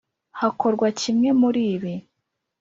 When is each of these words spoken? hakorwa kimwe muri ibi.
hakorwa 0.39 0.87
kimwe 0.99 1.29
muri 1.41 1.61
ibi. 1.75 1.93